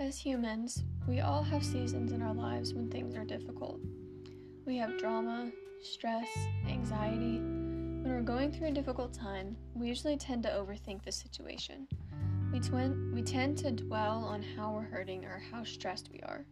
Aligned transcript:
As 0.00 0.16
humans, 0.16 0.84
we 1.08 1.18
all 1.18 1.42
have 1.42 1.64
seasons 1.64 2.12
in 2.12 2.22
our 2.22 2.32
lives 2.32 2.72
when 2.72 2.88
things 2.88 3.16
are 3.16 3.24
difficult. 3.24 3.80
We 4.64 4.76
have 4.76 4.96
drama, 4.96 5.50
stress, 5.82 6.28
anxiety. 6.68 7.38
When 7.38 8.04
we're 8.06 8.20
going 8.20 8.52
through 8.52 8.68
a 8.68 8.72
difficult 8.72 9.12
time, 9.12 9.56
we 9.74 9.88
usually 9.88 10.16
tend 10.16 10.44
to 10.44 10.50
overthink 10.50 11.02
the 11.02 11.10
situation. 11.10 11.88
We, 12.52 12.60
twin- 12.60 13.10
we 13.12 13.22
tend 13.22 13.58
to 13.58 13.72
dwell 13.72 14.22
on 14.24 14.40
how 14.40 14.70
we're 14.70 14.82
hurting 14.82 15.24
or 15.24 15.42
how 15.50 15.64
stressed 15.64 16.10
we 16.12 16.20
are. 16.20 16.46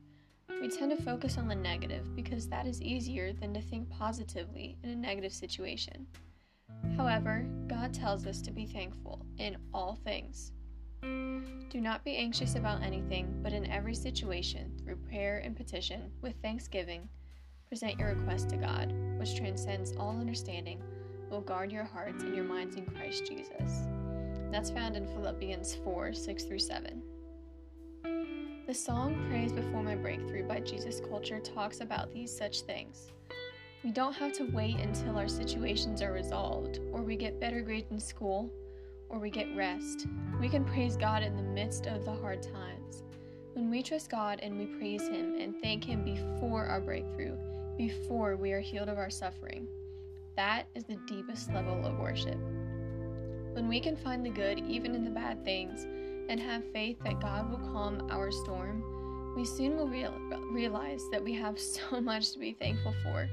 We 0.49 0.69
tend 0.69 0.91
to 0.97 1.01
focus 1.05 1.39
on 1.39 1.47
the 1.47 1.55
negative 1.55 2.17
because 2.17 2.49
that 2.49 2.67
is 2.67 2.83
easier 2.83 3.33
than 3.33 3.55
to 3.55 3.61
think 3.61 3.89
positively 3.91 4.77
in 4.83 4.91
a 4.91 4.97
negative 4.97 5.33
situation. 5.33 6.09
However, 6.97 7.47
God 7.69 7.95
tells 7.95 8.27
us 8.27 8.43
to 8.43 8.51
be 8.51 8.67
thankful 8.67 9.25
in 9.39 9.57
all 9.73 10.01
things. 10.03 10.51
Do 11.69 11.81
not 11.81 12.05
be 12.05 12.17
anxious 12.17 12.55
about 12.55 12.83
anything, 12.83 13.39
but 13.43 13.53
in 13.53 13.71
every 13.71 13.95
situation, 13.95 14.73
through 14.83 14.97
prayer 14.97 15.39
and 15.45 15.57
petition, 15.57 16.11
with 16.23 16.35
thanksgiving, 16.41 17.09
present 17.69 17.99
your 17.99 18.15
request 18.15 18.49
to 18.51 18.57
God, 18.57 18.95
which 19.19 19.37
transcends 19.37 19.93
all 19.99 20.19
understanding, 20.19 20.83
will 21.31 21.41
guard 21.41 21.73
your 21.73 21.85
hearts 21.85 22.23
and 22.23 22.35
your 22.35 22.45
minds 22.45 22.77
in 22.77 22.87
Christ 22.87 23.27
Jesus. 23.27 23.89
That's 24.51 24.71
found 24.71 24.97
in 24.97 25.07
Philippians 25.07 25.75
4 25.85 26.13
6 26.13 26.45
through 26.45 26.61
7. 26.61 27.03
The 28.67 28.75
song 28.75 29.27
Praise 29.29 29.53
Before 29.53 29.83
My 29.83 29.97
Breakthrough 29.97 30.47
by 30.47 30.61
Jesus 30.61 31.01
Culture 31.01 31.41
talks 31.41 31.81
about 31.81 32.13
these 32.13 32.37
such 32.37 32.63
things. 32.63 33.13
We 33.85 33.91
don't 33.91 34.15
have 34.15 34.33
to 34.35 34.51
wait 34.51 34.81
until 34.81 35.17
our 35.19 35.29
situations 35.29 36.03
are 36.03 36.13
resolved, 36.13 36.81
or 36.91 37.03
we 37.03 37.17
get 37.17 37.39
better 37.39 37.61
grades 37.61 37.91
in 37.91 38.01
school, 38.01 38.51
or 39.09 39.19
we 39.19 39.31
get 39.31 39.55
rest. 39.57 40.07
We 40.41 40.49
can 40.49 40.65
praise 40.65 40.97
God 40.97 41.23
in 41.23 41.37
the 41.37 41.43
midst 41.43 41.87
of 41.87 42.05
the 42.05 42.13
hard 42.13 42.43
times. 42.43 43.03
When 43.55 43.71
we 43.71 43.83
trust 43.83 44.11
God 44.11 44.41
and 44.43 44.59
we 44.59 44.67
praise 44.67 45.09
Him 45.09 45.37
and 45.41 45.55
thank 45.63 45.85
Him 45.85 46.05
before 46.05 46.67
our 46.67 46.81
breakthrough, 46.81 47.37
before 47.77 48.37
we 48.37 48.53
are 48.53 48.61
healed 48.61 48.89
of 48.89 48.99
our 48.99 49.11
suffering, 49.11 49.67
that 50.37 50.67
is 50.75 50.85
the 50.85 50.99
deepest 51.07 51.53
level 51.53 51.87
of 51.87 51.99
worship. 51.99 52.39
When 53.55 53.69
we 53.69 53.81
can 53.81 53.97
find 53.97 54.25
the 54.25 54.31
good 54.31 54.59
even 54.59 54.95
in 54.95 55.05
the 55.05 55.11
bad 55.11 55.43
things 55.45 55.85
and 56.29 56.39
have 56.39 56.71
faith 56.73 56.99
that 57.05 57.21
God 57.21 57.51
will 57.51 57.73
calm 57.73 58.07
our 58.11 58.31
storm, 58.31 59.35
we 59.35 59.45
soon 59.45 59.77
will 59.77 59.89
real- 59.89 60.19
realize 60.51 61.03
that 61.11 61.23
we 61.25 61.33
have 61.35 61.59
so 61.61 62.01
much 62.01 62.33
to 62.33 62.39
be 62.39 62.53
thankful 62.53 62.95
for. 63.03 63.29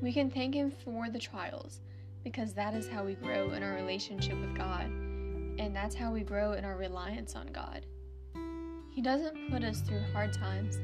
We 0.00 0.12
can 0.12 0.30
thank 0.30 0.54
Him 0.54 0.72
for 0.84 1.10
the 1.10 1.18
trials 1.18 1.80
because 2.24 2.52
that 2.54 2.74
is 2.74 2.88
how 2.88 3.04
we 3.04 3.14
grow 3.14 3.50
in 3.50 3.62
our 3.62 3.74
relationship 3.74 4.38
with 4.40 4.56
God, 4.56 4.86
and 4.86 5.74
that's 5.74 5.94
how 5.94 6.12
we 6.12 6.20
grow 6.20 6.52
in 6.52 6.64
our 6.64 6.76
reliance 6.76 7.36
on 7.36 7.46
God. 7.48 7.86
He 8.90 9.00
doesn't 9.00 9.50
put 9.50 9.62
us 9.62 9.80
through 9.80 10.02
hard 10.12 10.32
times 10.32 10.78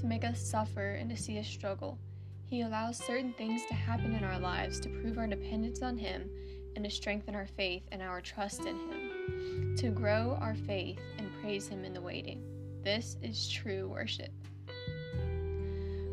to 0.00 0.06
make 0.06 0.24
us 0.24 0.40
suffer 0.40 0.94
and 0.94 1.08
to 1.10 1.16
see 1.16 1.38
us 1.38 1.46
struggle. 1.46 1.98
He 2.46 2.62
allows 2.62 2.98
certain 2.98 3.32
things 3.32 3.62
to 3.66 3.74
happen 3.74 4.14
in 4.14 4.24
our 4.24 4.38
lives 4.38 4.80
to 4.80 4.88
prove 4.88 5.18
our 5.18 5.26
dependence 5.26 5.82
on 5.82 5.96
Him 5.96 6.28
and 6.76 6.84
to 6.84 6.90
strengthen 6.90 7.34
our 7.34 7.46
faith 7.46 7.84
and 7.92 8.02
our 8.02 8.20
trust 8.20 8.60
in 8.60 8.76
Him, 8.76 9.76
to 9.78 9.90
grow 9.90 10.36
our 10.40 10.54
faith 10.54 10.98
and 11.18 11.32
praise 11.40 11.68
Him 11.68 11.84
in 11.84 11.94
the 11.94 12.00
waiting. 12.00 12.42
This 12.82 13.16
is 13.22 13.48
true 13.48 13.88
worship. 13.88 14.32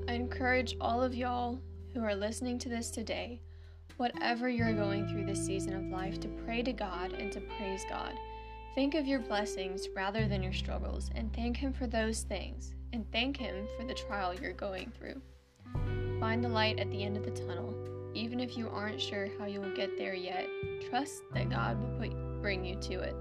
I 0.07 0.13
encourage 0.13 0.77
all 0.79 1.01
of 1.01 1.15
y'all 1.15 1.59
who 1.93 2.03
are 2.03 2.15
listening 2.15 2.59
to 2.59 2.69
this 2.69 2.91
today, 2.91 3.41
whatever 3.97 4.49
you're 4.49 4.73
going 4.73 5.07
through 5.07 5.25
this 5.25 5.45
season 5.45 5.73
of 5.75 5.91
life, 5.91 6.19
to 6.21 6.27
pray 6.45 6.61
to 6.63 6.73
God 6.73 7.13
and 7.13 7.31
to 7.31 7.41
praise 7.57 7.83
God. 7.89 8.13
Think 8.75 8.95
of 8.95 9.05
your 9.05 9.19
blessings 9.19 9.87
rather 9.95 10.27
than 10.27 10.41
your 10.41 10.53
struggles, 10.53 11.09
and 11.15 11.33
thank 11.33 11.57
Him 11.57 11.73
for 11.73 11.87
those 11.87 12.21
things, 12.21 12.73
and 12.93 13.05
thank 13.11 13.37
Him 13.37 13.67
for 13.77 13.85
the 13.85 13.93
trial 13.93 14.33
you're 14.33 14.53
going 14.53 14.91
through. 14.97 15.21
Find 16.19 16.43
the 16.43 16.49
light 16.49 16.79
at 16.79 16.89
the 16.91 17.03
end 17.03 17.17
of 17.17 17.25
the 17.25 17.31
tunnel 17.31 17.75
even 18.13 18.39
if 18.39 18.57
you 18.57 18.69
aren't 18.69 18.99
sure 18.99 19.29
how 19.39 19.45
you 19.45 19.61
will 19.61 19.73
get 19.73 19.97
there 19.97 20.13
yet, 20.13 20.47
trust 20.89 21.23
that 21.33 21.49
God 21.49 21.79
will 21.79 21.99
put, 21.99 22.41
bring 22.41 22.65
you 22.65 22.75
to 22.75 22.99
it. 22.99 23.15